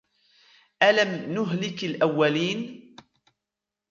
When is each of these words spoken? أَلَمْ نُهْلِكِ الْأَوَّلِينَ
أَلَمْ 0.83 1.33
نُهْلِكِ 1.33 1.83
الْأَوَّلِينَ 1.83 2.93